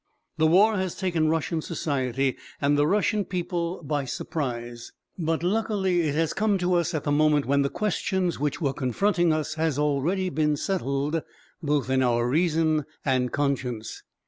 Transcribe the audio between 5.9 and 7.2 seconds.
it has come to us at the